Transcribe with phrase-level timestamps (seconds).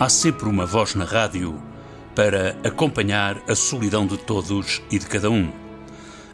[0.00, 1.60] Há sempre uma voz na rádio
[2.16, 5.52] para acompanhar a solidão de todos e de cada um.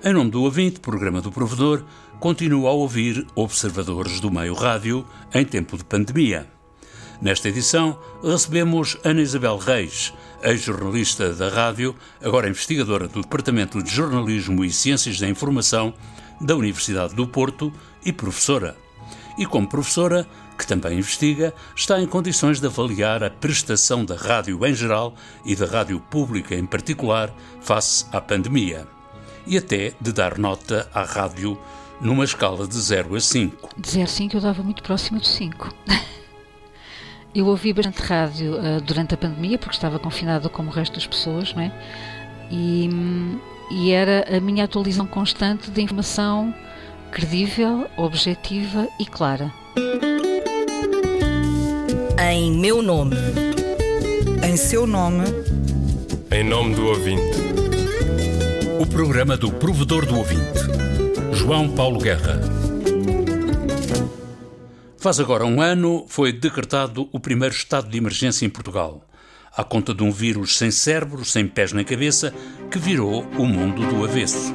[0.04, 1.82] Em nome do ouvinte, programa do provedor,
[2.20, 6.46] continua a ouvir observadores do meio rádio em tempo de pandemia.
[7.20, 14.64] Nesta edição, recebemos Ana Isabel Reis, ex-jornalista da rádio, agora investigadora do Departamento de Jornalismo
[14.64, 15.92] e Ciências da Informação
[16.40, 17.72] da Universidade do Porto
[18.04, 18.76] e professora.
[19.36, 20.24] E como professora,
[20.56, 25.54] que também investiga, está em condições de avaliar a prestação da rádio em geral e
[25.54, 28.86] da rádio pública em particular face à pandemia.
[29.46, 31.58] E até de dar nota à rádio
[32.00, 33.70] numa escala de 0 a 5.
[33.76, 35.72] De 0 a 5 eu dava muito próximo de 5.
[37.34, 41.06] eu ouvi bastante rádio uh, durante a pandemia, porque estava confinado como o resto das
[41.06, 41.72] pessoas, não é?
[42.50, 42.88] E,
[43.70, 46.54] e era a minha atualização constante de informação
[47.10, 49.52] credível, objetiva e clara.
[52.18, 53.14] Em meu nome.
[54.42, 55.24] Em seu nome.
[56.30, 57.36] Em nome do ouvinte.
[58.80, 60.60] O programa do provedor do ouvinte.
[61.32, 62.40] João Paulo Guerra.
[64.96, 69.06] Faz agora um ano foi decretado o primeiro estado de emergência em Portugal,
[69.54, 72.32] à conta de um vírus sem cérebro, sem pés nem cabeça,
[72.70, 74.54] que virou o mundo do avesso.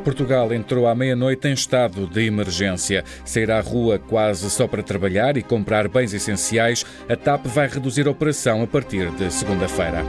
[0.00, 3.04] Portugal entrou à meia-noite em estado de emergência.
[3.24, 8.06] Sair à rua quase só para trabalhar e comprar bens essenciais, a TAP vai reduzir
[8.06, 10.04] a operação a partir de segunda-feira.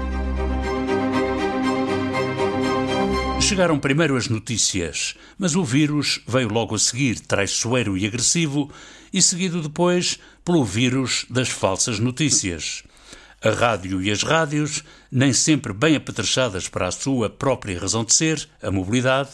[3.42, 8.72] Chegaram primeiro as notícias, mas o vírus veio logo a seguir, traiçoeiro e agressivo,
[9.12, 12.84] e seguido depois pelo vírus das falsas notícias.
[13.44, 18.14] A rádio e as rádios, nem sempre bem apetrechadas para a sua própria razão de
[18.14, 19.32] ser, a mobilidade,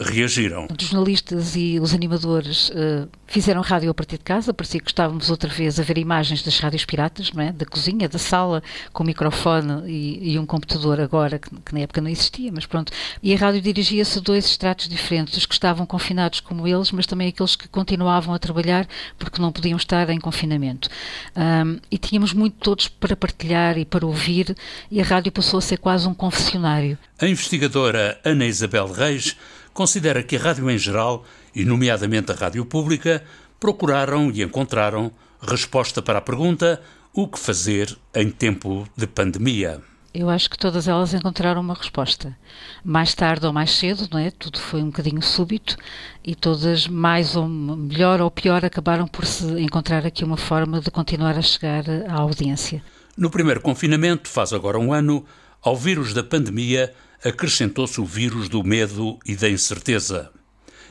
[0.00, 0.66] reagiram.
[0.66, 5.30] Os jornalistas e os animadores uh, fizeram rádio a partir de casa, parecia que estávamos
[5.30, 7.52] outra vez a ver imagens das rádios piratas, não é?
[7.52, 8.62] da cozinha, da sala,
[8.92, 12.92] com microfone e, e um computador agora, que, que, na época não existia, mas pronto.
[13.22, 17.06] E a rádio dirigia-se a dois estratos diferentes, os que estavam confinados como eles, mas
[17.06, 18.88] também aqueles que continuavam a trabalhar
[19.18, 20.88] porque não podiam estar em confinamento.
[21.36, 24.56] Um, e tínhamos muito todos para partilhar e para ouvir,
[24.90, 26.98] e a rádio passou a ser quase um confessionário.
[27.20, 29.36] A investigadora Ana Isabel Reis
[29.72, 33.22] considera que a rádio em geral, e nomeadamente a rádio pública,
[33.58, 36.80] procuraram e encontraram resposta para a pergunta:
[37.12, 39.82] o que fazer em tempo de pandemia?
[40.12, 42.36] Eu acho que todas elas encontraram uma resposta.
[42.84, 44.32] Mais tarde ou mais cedo, não é?
[44.32, 45.76] Tudo foi um bocadinho súbito
[46.24, 50.90] e todas, mais ou melhor ou pior, acabaram por se encontrar aqui uma forma de
[50.90, 52.82] continuar a chegar à audiência.
[53.16, 55.24] No primeiro confinamento, faz agora um ano,
[55.62, 56.92] ao vírus da pandemia
[57.24, 60.30] acrescentou-se o vírus do medo e da incerteza.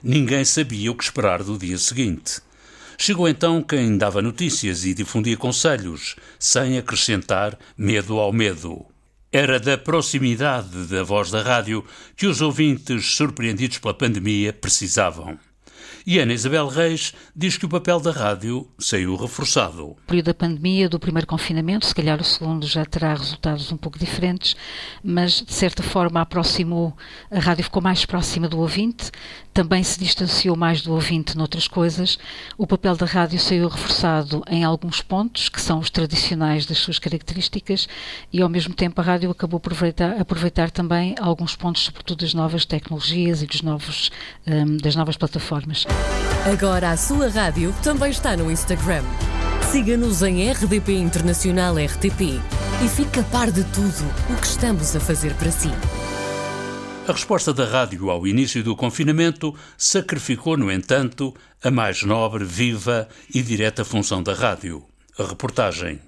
[0.03, 2.41] Ninguém sabia o que esperar do dia seguinte.
[2.97, 8.85] Chegou então quem dava notícias e difundia conselhos, sem acrescentar medo ao medo.
[9.31, 11.85] Era da proximidade da voz da rádio
[12.15, 15.37] que os ouvintes, surpreendidos pela pandemia, precisavam.
[16.05, 19.87] E Ana Isabel Reis diz que o papel da rádio saiu reforçado.
[19.87, 23.77] O período da pandemia, do primeiro confinamento, se calhar o segundo já terá resultados um
[23.77, 24.55] pouco diferentes,
[25.03, 26.95] mas de certa forma aproximou,
[27.31, 29.11] a rádio ficou mais próxima do ouvinte,
[29.53, 32.17] também se distanciou mais do ouvinte noutras coisas.
[32.57, 36.99] O papel da rádio saiu reforçado em alguns pontos, que são os tradicionais das suas
[36.99, 37.87] características,
[38.31, 42.33] e ao mesmo tempo a rádio acabou por aproveitar, aproveitar também alguns pontos, sobretudo das
[42.33, 44.11] novas tecnologias e dos novos,
[44.47, 45.85] um, das novas plataformas.
[46.51, 49.03] Agora a sua rádio também está no Instagram.
[49.71, 52.41] Siga-nos em RDP Internacional RTP
[52.83, 55.69] e fique a par de tudo o que estamos a fazer para si.
[57.07, 63.07] A resposta da rádio ao início do confinamento sacrificou, no entanto, a mais nobre, viva
[63.33, 64.83] e direta função da rádio,
[65.17, 65.99] a reportagem.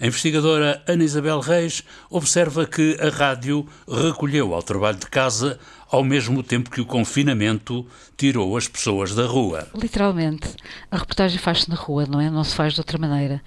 [0.00, 5.58] A investigadora Ana Isabel Reis observa que a rádio recolheu ao trabalho de casa
[5.90, 9.68] ao mesmo tempo que o confinamento tirou as pessoas da rua.
[9.74, 10.48] Literalmente.
[10.90, 12.30] A reportagem faz-se na rua, não é?
[12.30, 13.42] Não se faz de outra maneira.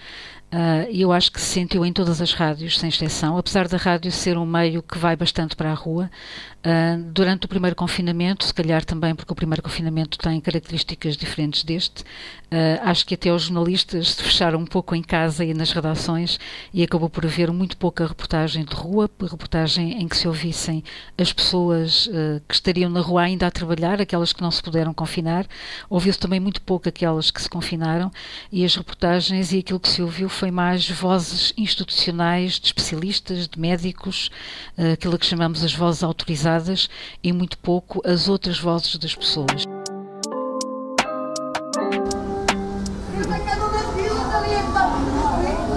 [0.56, 3.68] Ah, e uh, eu acho que se sentiu em todas as rádios, sem exceção, apesar
[3.68, 6.12] da rádio ser um meio que vai bastante para a rua.
[6.60, 11.64] Uh, durante o primeiro confinamento, se calhar também porque o primeiro confinamento tem características diferentes
[11.64, 15.72] deste, uh, acho que até os jornalistas se fecharam um pouco em casa e nas
[15.72, 16.40] redações
[16.72, 20.84] e acabou por haver muito pouca reportagem de rua, reportagem em que se ouvissem
[21.18, 22.08] as pessoas
[22.48, 25.46] que estariam na rua ainda a trabalhar, aquelas que não se puderam confinar.
[25.90, 28.12] Ouviu-se também muito pouco aquelas que se confinaram
[28.52, 33.60] e as reportagens e aquilo que se ouviu foi mais vozes institucionais de especialistas, de
[33.60, 34.30] médicos,
[34.78, 36.90] eh, aquilo que chamamos as vozes autorizadas
[37.24, 39.64] e muito pouco as outras vozes das pessoas.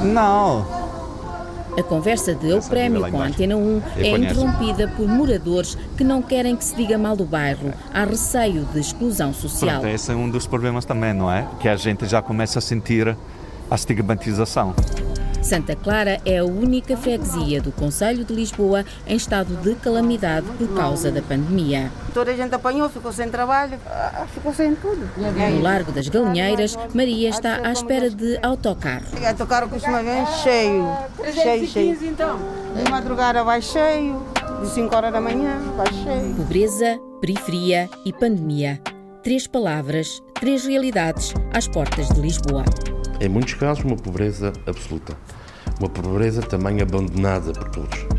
[0.03, 0.76] Não.
[1.79, 6.23] A conversa de Eu Prémio com a Antena 1 é interrompida por moradores que não
[6.23, 7.73] querem que se diga mal do bairro.
[7.93, 9.81] Há receio de exclusão social.
[9.81, 11.47] Pronto, esse é um dos problemas também, não é?
[11.61, 13.15] Que a gente já começa a sentir
[13.71, 14.75] a estigmatização.
[15.47, 20.75] Santa Clara é a única freguesia do Conselho de Lisboa em estado de calamidade por
[20.75, 21.89] causa da pandemia.
[22.13, 25.09] Toda a gente apanhou, ficou sem trabalho, ah, ficou sem tudo.
[25.17, 29.07] No Largo das Galinheiras, Maria está à espera de autocarro.
[29.23, 30.85] O autocarro costuma vir cheio,
[31.33, 31.99] cheio, cheio.
[32.03, 32.41] então?
[32.75, 34.21] De madrugada vai cheio,
[34.61, 36.35] de 5 horas da manhã vai cheio.
[36.35, 38.81] Pobreza, periferia e pandemia.
[39.23, 42.65] Três palavras, três realidades às portas de Lisboa.
[43.21, 45.17] Em muitos casos, uma pobreza absoluta.
[45.79, 48.17] Uma pobreza também abandonada por todos.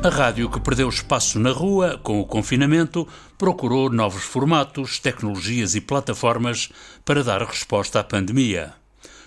[0.00, 5.80] A rádio que perdeu espaço na rua com o confinamento procurou novos formatos, tecnologias e
[5.80, 6.70] plataformas
[7.04, 8.72] para dar resposta à pandemia.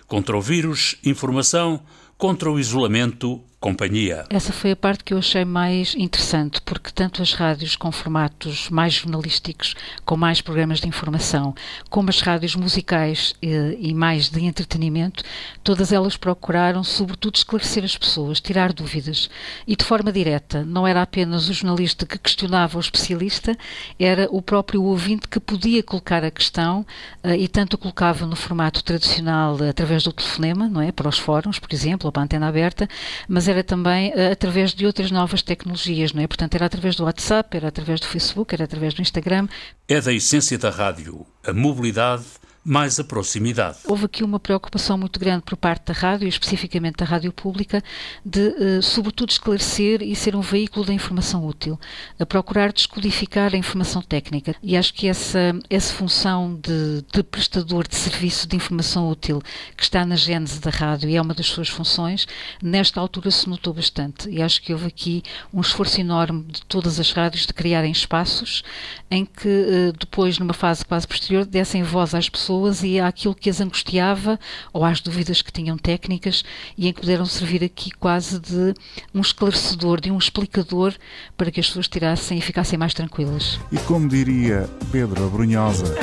[0.07, 1.81] Contra o vírus, informação,
[2.17, 4.25] contra o isolamento, companhia.
[4.31, 8.71] Essa foi a parte que eu achei mais interessante, porque tanto as rádios com formatos
[8.71, 11.53] mais jornalísticos, com mais programas de informação,
[11.87, 15.23] como as rádios musicais e, eh, e mais de entretenimento,
[15.63, 19.29] todas elas procuraram, sobretudo, esclarecer as pessoas, tirar dúvidas.
[19.67, 23.55] E de forma direta, não era apenas o jornalista que questionava o especialista,
[23.99, 26.83] era o próprio ouvinte que podia colocar a questão
[27.23, 30.91] uh, e tanto colocava no formato tradicional, através do telefonema, não é?
[30.91, 32.89] Para os fóruns, por exemplo, ou para a antena aberta,
[33.27, 36.27] mas era também uh, através de outras novas tecnologias, não é?
[36.27, 39.47] Portanto, era através do WhatsApp, era através do Facebook, era através do Instagram.
[39.87, 42.23] É da essência da rádio, a mobilidade
[42.63, 43.79] mais a proximidade.
[43.85, 47.83] Houve aqui uma preocupação muito grande por parte da rádio, especificamente da rádio pública,
[48.23, 51.79] de, eh, sobretudo, esclarecer e ser um veículo da informação útil,
[52.19, 54.55] a procurar descodificar a informação técnica.
[54.61, 59.41] E acho que essa, essa função de, de prestador de serviço de informação útil
[59.75, 62.27] que está na gênese da rádio e é uma das suas funções,
[62.61, 64.29] nesta altura se notou bastante.
[64.29, 68.63] E acho que houve aqui um esforço enorme de todas as rádios de criarem espaços
[69.09, 73.33] em que, eh, depois, numa fase quase posterior, dessem voz às pessoas pessoas e àquilo
[73.33, 74.37] que as angustiava
[74.73, 76.43] ou às dúvidas que tinham técnicas
[76.77, 78.73] e em que puderam servir aqui quase de
[79.13, 80.93] um esclarecedor, de um explicador
[81.37, 83.59] para que as pessoas tirassem e ficassem mais tranquilas.
[83.71, 85.95] E como diria Pedro Abrunhosa,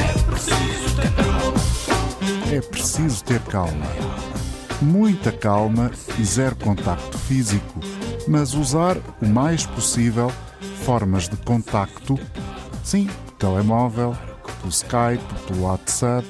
[2.51, 3.87] é preciso ter calma.
[4.81, 7.81] Muita calma e zero contacto físico,
[8.27, 10.33] mas usar o mais possível
[10.85, 12.19] formas de contacto,
[12.83, 13.09] sim,
[13.39, 14.17] telemóvel,
[14.56, 16.27] pelo Skype, pelo WhatsApp,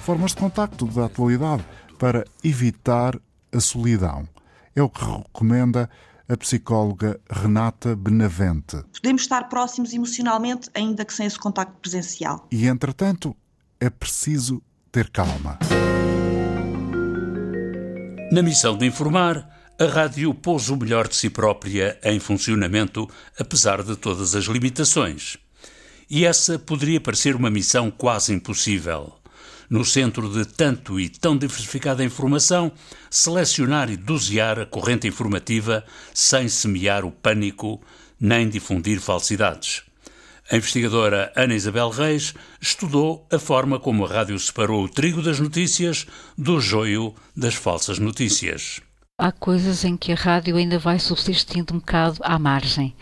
[0.00, 1.64] formas de contacto da atualidade
[1.98, 3.18] para evitar
[3.52, 4.28] a solidão.
[4.74, 5.88] É o que recomenda
[6.28, 8.82] a psicóloga Renata Benavente.
[8.94, 12.46] Podemos estar próximos emocionalmente, ainda que sem esse contacto presencial.
[12.52, 13.36] E, entretanto,
[13.80, 14.62] é preciso
[14.92, 15.58] ter calma.
[18.30, 23.82] Na missão de informar, a rádio pôs o melhor de si própria em funcionamento, apesar
[23.82, 25.36] de todas as limitações.
[26.10, 29.14] E essa poderia parecer uma missão quase impossível.
[29.70, 32.72] No centro de tanto e tão diversificada informação,
[33.08, 37.80] selecionar e dosear a corrente informativa sem semear o pânico
[38.18, 39.82] nem difundir falsidades.
[40.50, 45.38] A investigadora Ana Isabel Reis estudou a forma como a rádio separou o trigo das
[45.38, 48.80] notícias do joio das falsas notícias.
[49.22, 52.94] Há coisas em que a rádio ainda vai subsistindo um bocado à margem.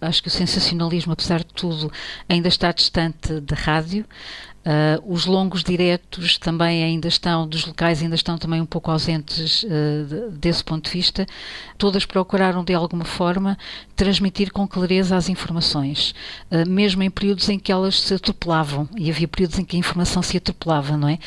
[0.00, 1.92] Acho que o sensacionalismo, apesar de tudo,
[2.26, 4.06] ainda está distante da rádio.
[4.64, 9.62] Uh, os longos diretos também ainda estão, dos locais ainda estão também um pouco ausentes
[9.64, 11.26] uh, desse ponto de vista.
[11.76, 13.58] Todas procuraram, de alguma forma,
[13.94, 16.14] transmitir com clareza as informações,
[16.50, 19.78] uh, mesmo em períodos em que elas se atropelavam, e havia períodos em que a
[19.78, 21.18] informação se atropelava, não é?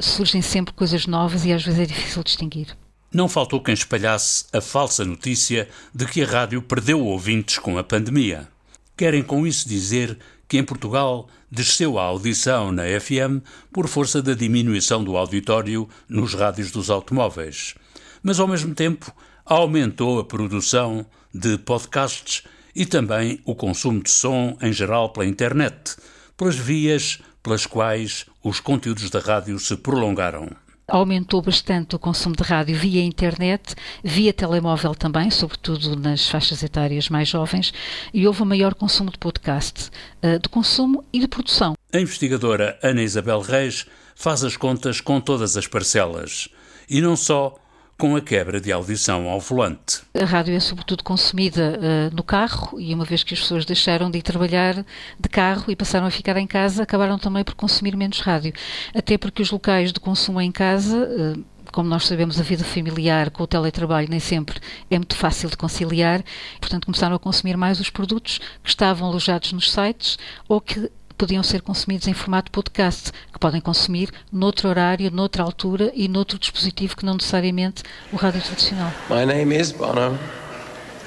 [0.00, 2.76] surgem sempre coisas novas e às vezes é difícil distinguir
[3.14, 7.84] não faltou quem espalhasse a falsa notícia de que a rádio perdeu ouvintes com a
[7.84, 8.48] pandemia.
[8.96, 10.18] Querem com isso dizer
[10.48, 13.40] que em Portugal desceu a audição na FM
[13.72, 17.76] por força da diminuição do auditório nos rádios dos automóveis.
[18.20, 19.14] Mas ao mesmo tempo
[19.46, 22.42] aumentou a produção de podcasts
[22.74, 25.96] e também o consumo de som em geral pela internet,
[26.36, 32.42] pelas vias pelas quais os conteúdos da rádio se prolongaram aumentou bastante o consumo de
[32.42, 37.72] rádio via internet, via telemóvel também, sobretudo nas faixas etárias mais jovens,
[38.12, 39.90] e houve um maior consumo de podcast,
[40.22, 41.74] eh, de consumo e de produção.
[41.92, 46.48] A investigadora Ana Isabel Reis faz as contas com todas as parcelas,
[46.88, 47.56] e não só
[47.98, 50.02] com a quebra de audição ao volante.
[50.20, 54.10] A rádio é sobretudo consumida uh, no carro e uma vez que as pessoas deixaram
[54.10, 54.84] de ir trabalhar
[55.18, 58.52] de carro e passaram a ficar em casa, acabaram também por consumir menos rádio.
[58.94, 63.30] Até porque os locais de consumo em casa uh, como nós sabemos, a vida familiar
[63.30, 66.22] com o teletrabalho nem sempre é muito fácil de conciliar,
[66.60, 70.16] portanto começaram a consumir mais os produtos que estavam alojados nos sites
[70.48, 75.90] ou que podiam ser consumidos em formato podcast, que podem consumir noutro horário, noutra altura
[75.94, 78.92] e noutro dispositivo que não necessariamente o rádio tradicional.
[79.08, 80.18] My name is Bono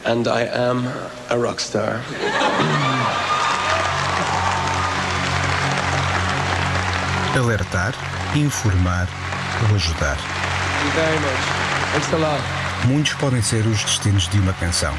[0.05, 0.87] and I am
[1.29, 2.01] a rockstar.
[7.35, 7.93] Alertar,
[8.35, 9.07] informar
[9.69, 10.17] ou ajudar.
[12.85, 14.93] Muitos podem ser os destinos de uma canção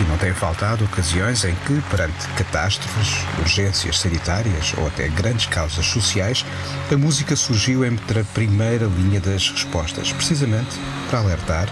[0.00, 5.86] e não têm faltado ocasiões em que, perante catástrofes, urgências sanitárias ou até grandes causas
[5.86, 6.44] sociais,
[6.90, 10.76] a música surgiu entre a primeira linha das respostas, precisamente
[11.08, 11.68] para alertar,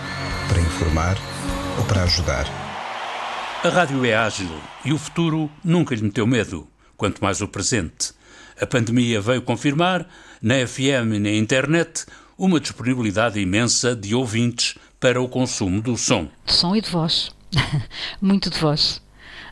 [0.48, 1.16] para informar
[1.78, 2.46] ou para ajudar.
[3.64, 8.12] A rádio é ágil e o futuro nunca lhe meteu medo, quanto mais o presente.
[8.60, 10.06] A pandemia veio confirmar,
[10.40, 12.06] na FM e na internet,
[12.38, 16.28] uma disponibilidade imensa de ouvintes para o consumo do som.
[16.44, 17.30] De som e de voz.
[18.20, 19.00] Muito de voz.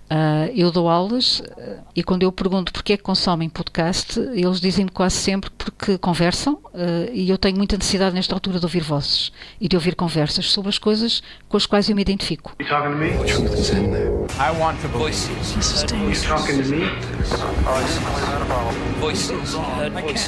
[0.04, 4.60] Uh, eu dou aulas uh, e quando eu pergunto porque é que consomem podcast, eles
[4.60, 8.82] dizem-me quase sempre porque conversam uh, e eu tenho muita necessidade nesta altura de ouvir
[8.82, 12.54] vozes e de ouvir conversas sobre as coisas com as quais eu me identifico.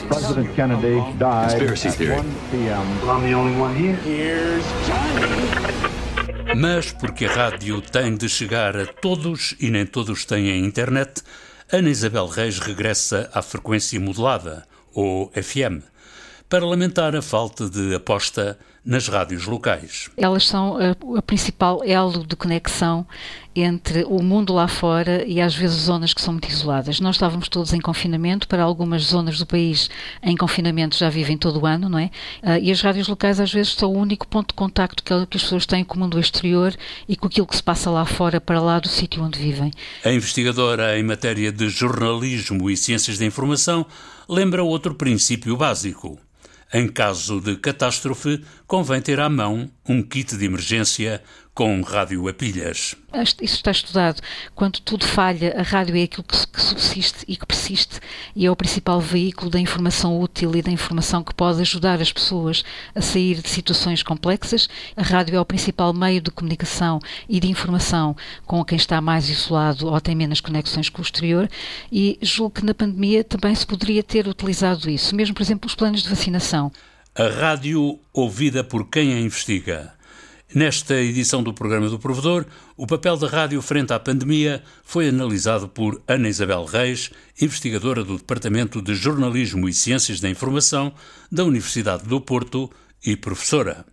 [0.09, 2.85] President Kennedy died at 1 p.m.
[3.03, 3.97] Well, I'm the only one here.
[4.05, 5.86] Here's Johnny.
[6.55, 11.23] Mas porque a rádio tem de chegar a todos e nem todos têm a internet,
[11.73, 15.83] Ana Isabel Reis regressa à frequência modulada, ou FM,
[16.49, 20.09] para lamentar a falta de aposta nas rádios locais.
[20.17, 23.05] Elas são a, a, principal elo de conexão
[23.55, 27.01] entre o mundo lá fora e às vezes zonas que são muito isoladas.
[27.01, 29.91] Nós estávamos todos em confinamento, para algumas zonas do país
[30.23, 32.11] em confinamento já vivem todo o ano, não é?
[32.43, 35.37] Uh, e as rádios locais às vezes são o único ponto de contacto que, que
[35.37, 36.73] as pessoas têm com o mundo exterior
[37.09, 39.73] e com aquilo que se passa lá fora, para lá do sítio onde vivem.
[40.05, 43.85] A investigadora em matéria de jornalismo e ciências da informação
[44.29, 46.19] lembra outro princípio básico
[46.73, 51.23] em caso de catástrofe, convém ter à mão um kit de emergência
[51.57, 52.95] com rádio a pilhas.
[53.41, 54.21] Isso está estudado.
[54.55, 57.99] Quando tudo falha, a rádio é aquilo que, subsiste e que persiste
[58.35, 62.13] e é o principal veículo da informação útil e da informação que pode ajudar as
[62.13, 62.63] pessoas
[62.95, 64.69] a sair de situações complexas.
[64.95, 69.31] A rádio é o principal meio de comunicação e de informação com quem está mais
[69.31, 71.49] isolado ou tem menos conexões com o exterior
[71.91, 75.75] e julgo que na pandemia também se poderia ter utilizado isso, mesmo por exemplo os
[75.75, 76.71] planos de vacinação.
[77.15, 79.96] A rádio ouvida por quem a investiga.
[80.55, 85.69] Nesta edição do programa do Provedor, o papel da rádio frente à pandemia foi analisado
[85.69, 87.11] por Ana Isabel Reis,
[87.41, 90.93] investigadora do Departamento de Jornalismo e Ciências da Informação
[91.31, 92.71] da Universidade do Porto
[93.05, 93.85] e professora.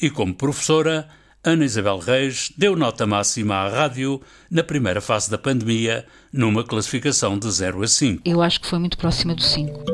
[0.00, 1.08] E como professora,
[1.44, 4.20] Ana Isabel Reis deu nota máxima à rádio
[4.50, 8.22] na primeira fase da pandemia, numa classificação de 0 a 5.
[8.24, 9.93] Eu acho que foi muito próxima do 5.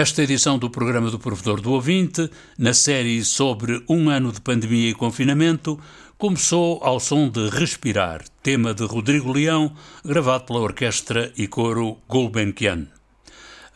[0.00, 4.88] Esta edição do programa do Provedor do Ouvinte, na série sobre um ano de pandemia
[4.88, 5.78] e confinamento,
[6.16, 12.86] começou ao som de Respirar, tema de Rodrigo Leão, gravado pela orquestra e coro Gulbenkian.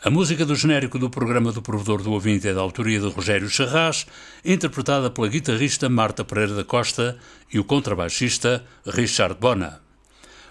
[0.03, 3.47] A música do genérico do programa do Provedor do Ouvinte é da autoria de Rogério
[3.47, 4.07] Charras,
[4.43, 7.19] interpretada pela guitarrista Marta Pereira da Costa
[7.53, 9.79] e o contrabaixista Richard Bona.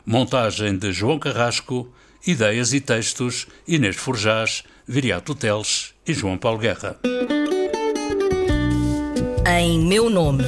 [0.06, 1.92] Montagem de João Carrasco,
[2.24, 6.96] ideias e textos Inês Forjás, Viriato Teles e João Paulo Guerra.
[9.58, 10.44] Em meu nome.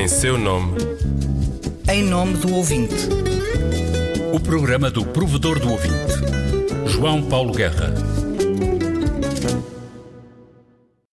[0.00, 0.78] Em seu nome.
[1.92, 3.08] Em nome do ouvinte.
[4.32, 6.14] O programa do provedor do ouvinte.
[6.86, 7.92] João Paulo Guerra.